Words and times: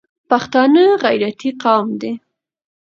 پښتانه 0.29 0.83
غیرتي 1.03 1.49
قوم 1.63 1.87
دي 2.01 2.13